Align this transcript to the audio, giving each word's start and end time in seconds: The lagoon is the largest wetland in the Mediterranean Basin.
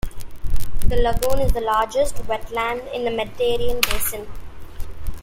The 0.83 0.95
lagoon 0.95 1.45
is 1.45 1.51
the 1.51 1.61
largest 1.61 2.15
wetland 2.23 2.91
in 2.91 3.03
the 3.03 3.11
Mediterranean 3.11 3.81
Basin. 3.81 4.25